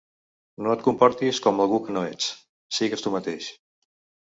No 0.67 0.71
et 0.77 0.85
comportis 0.87 1.41
com 1.47 1.61
algú 1.67 1.79
que 1.85 1.95
no 1.99 2.05
ets, 2.15 2.31
sigues 2.79 3.07
tu 3.07 3.15
mateix. 3.19 3.55